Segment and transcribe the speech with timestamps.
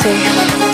[0.00, 0.67] Keep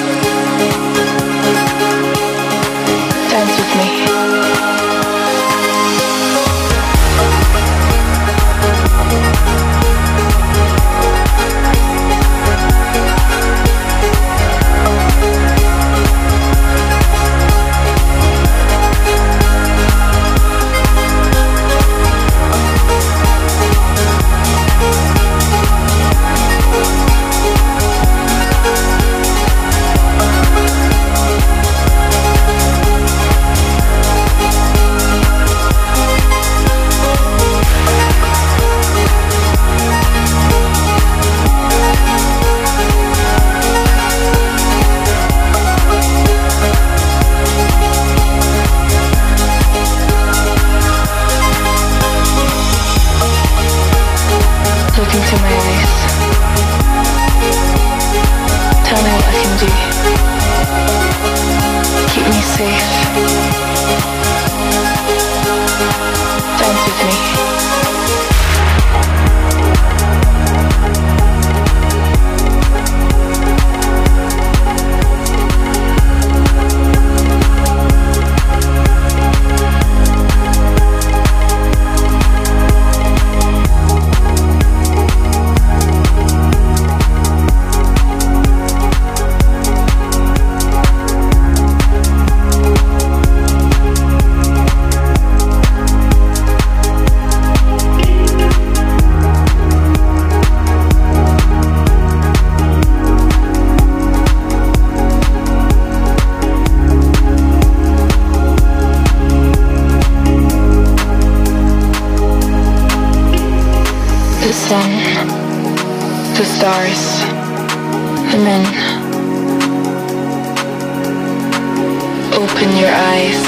[122.34, 123.44] Open your eyes.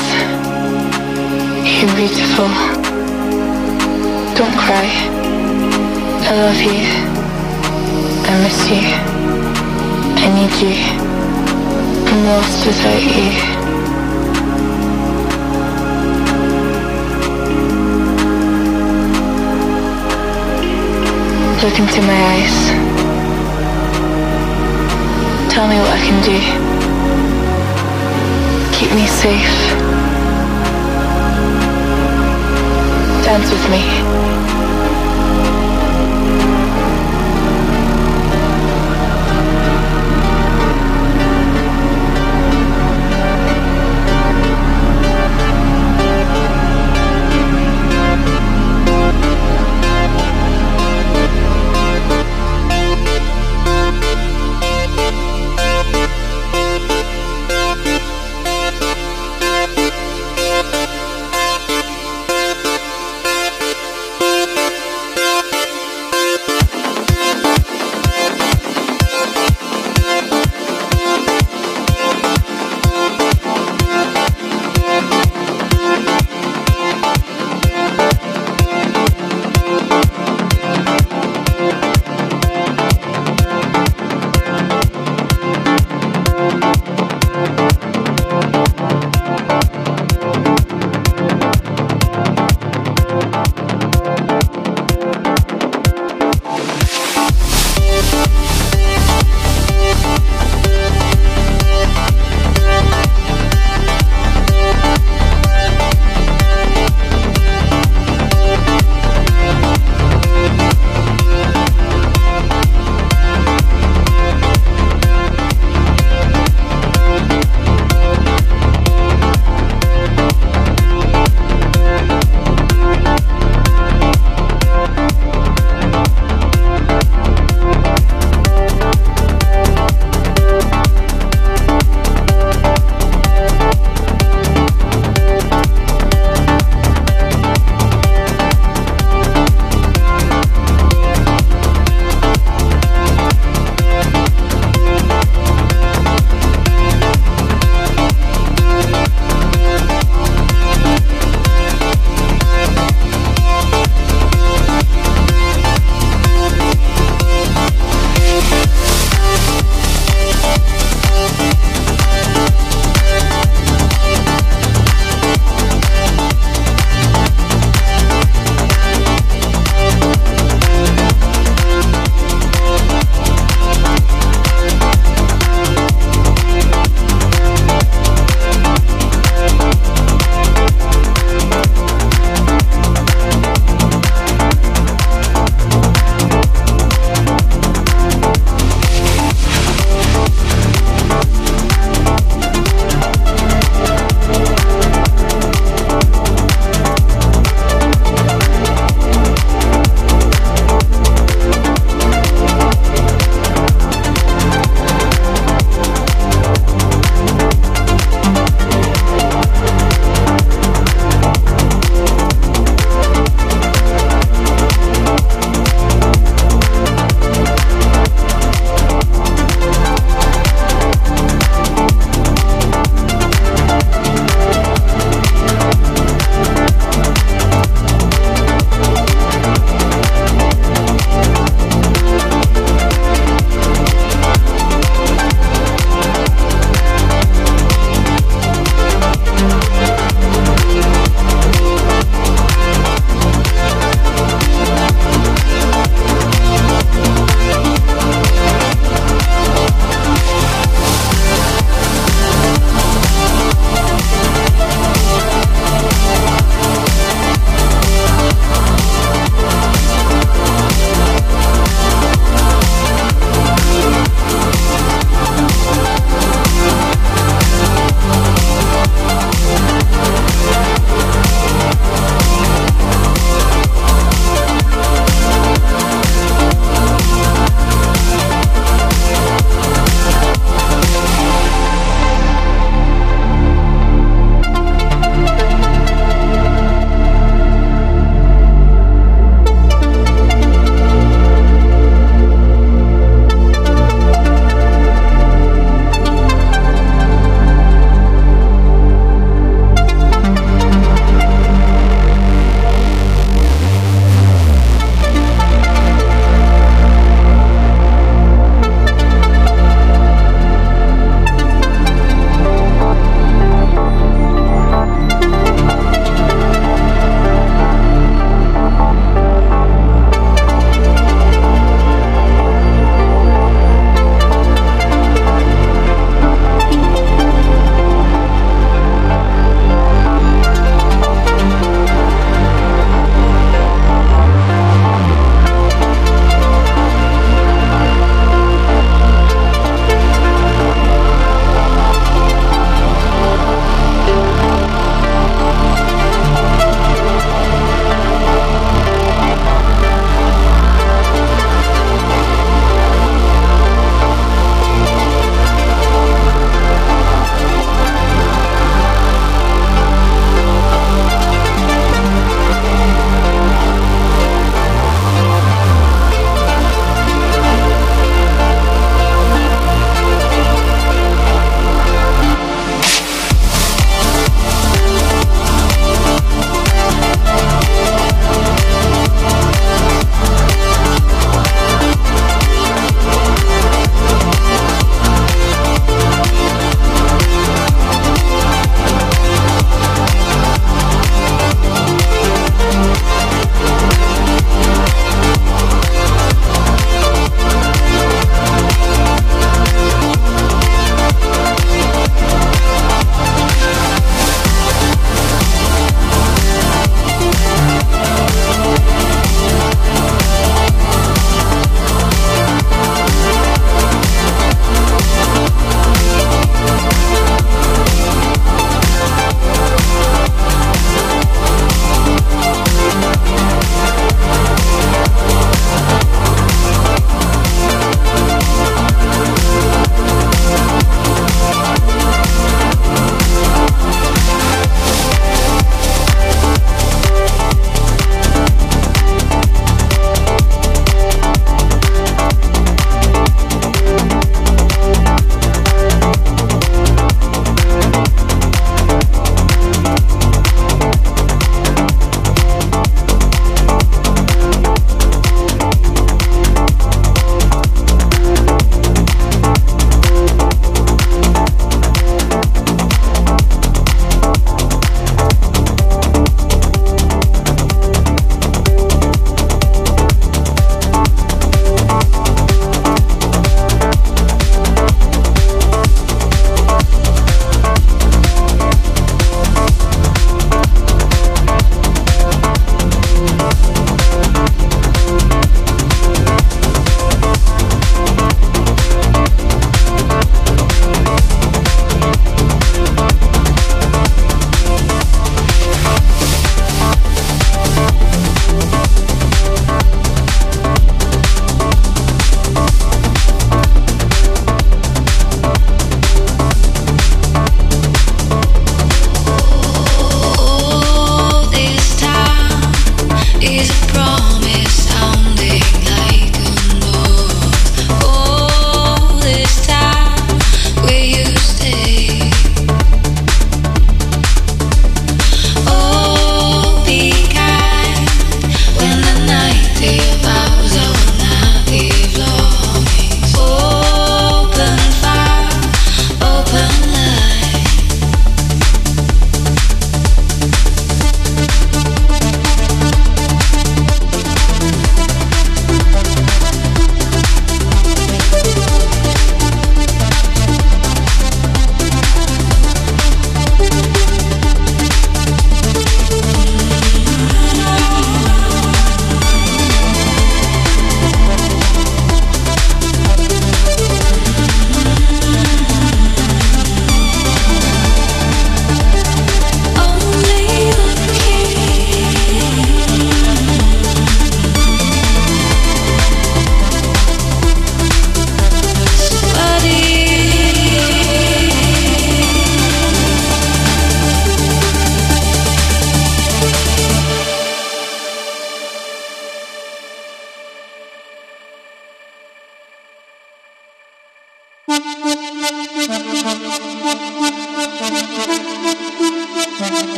[1.66, 2.46] You're beautiful.
[4.36, 4.86] Don't cry.
[6.22, 6.86] I love you.
[8.28, 8.86] I miss you.
[10.22, 10.76] I need you.
[12.06, 13.30] I'm lost without you.
[21.60, 23.05] Look into my eyes.
[25.56, 26.38] Tell me what I can do.
[28.76, 29.56] Keep me safe.
[33.24, 34.15] Dance with me.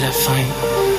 [0.00, 0.89] did I find?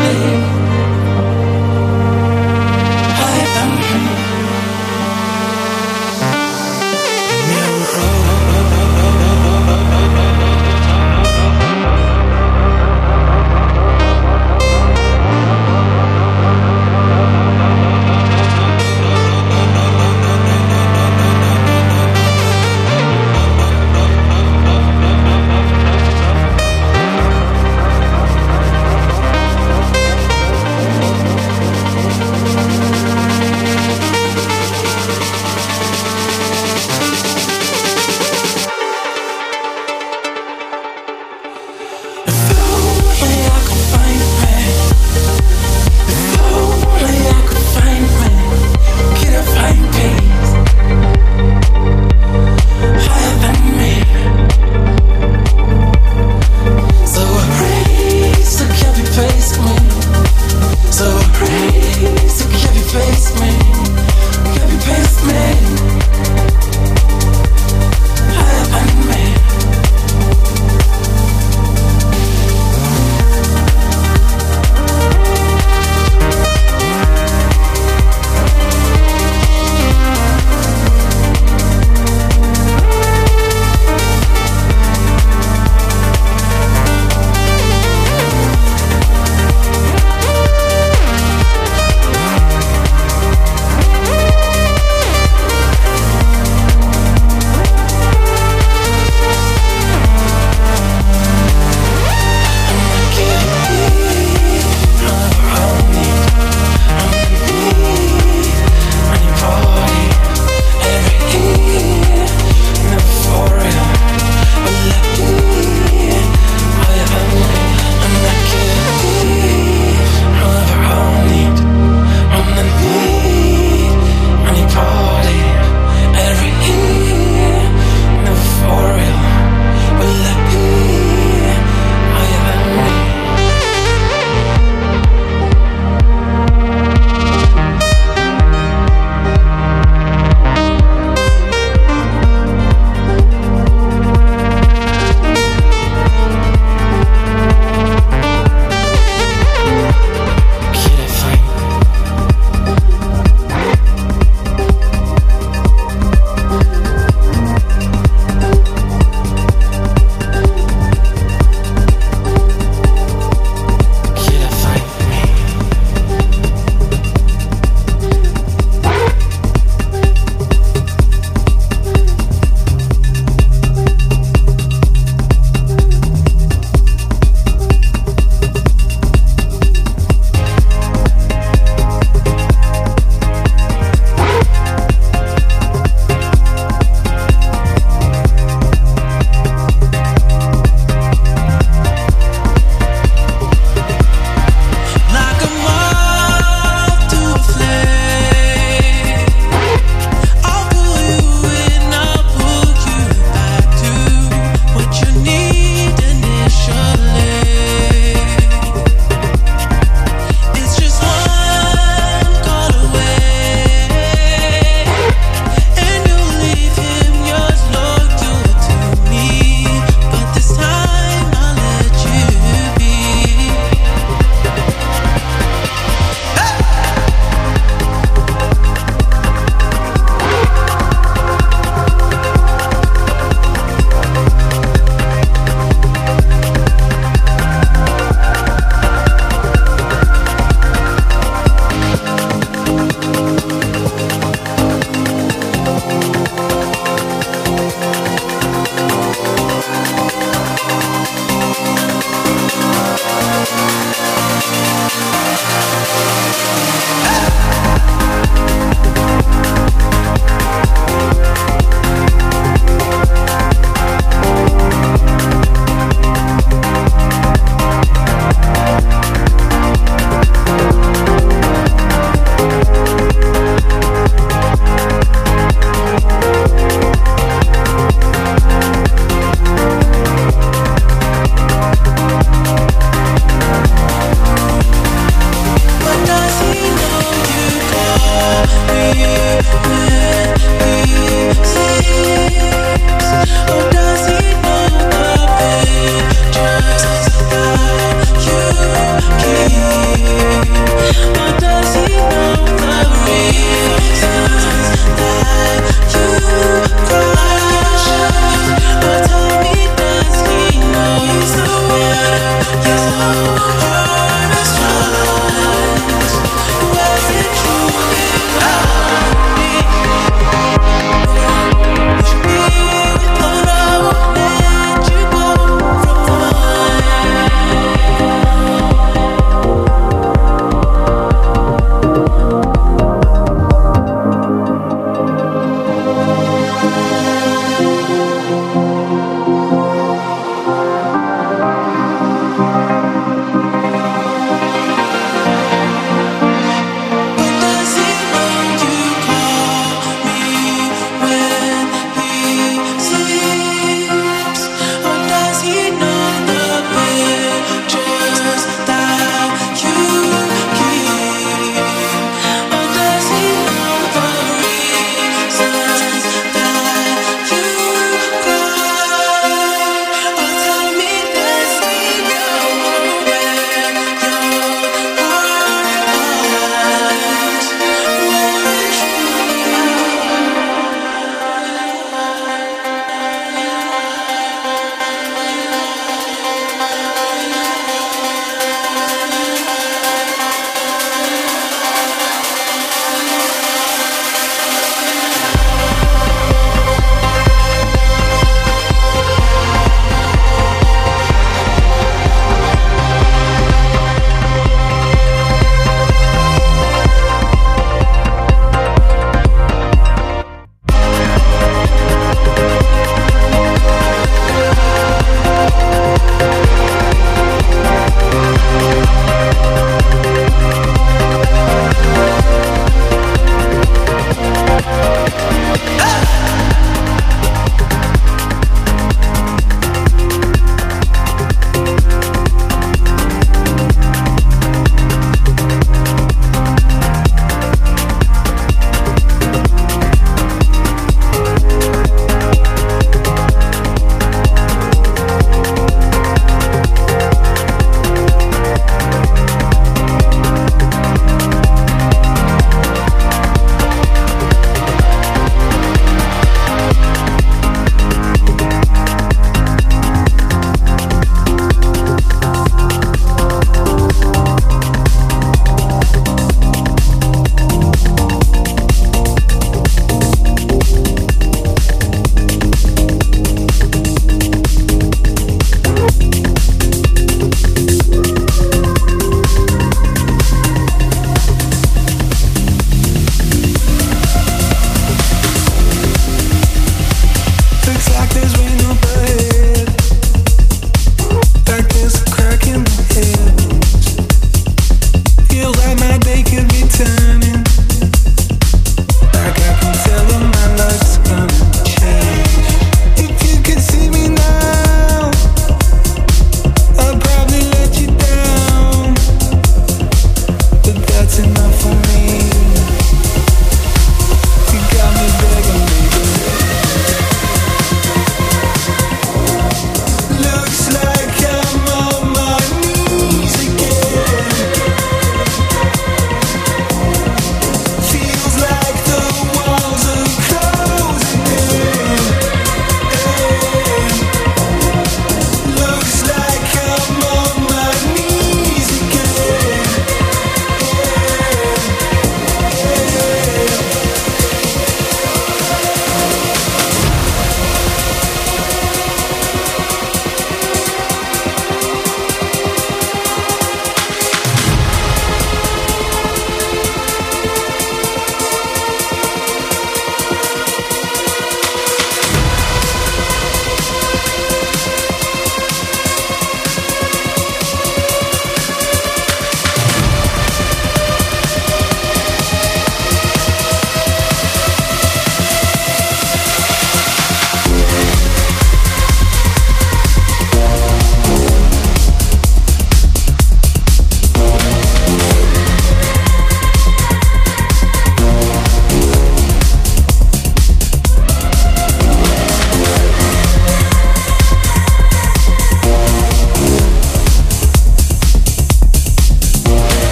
[0.00, 0.69] Please.